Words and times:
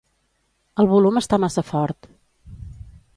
El 0.83 0.89
volum 0.93 1.21
està 1.21 1.39
massa 1.45 1.65
fort. 1.69 2.09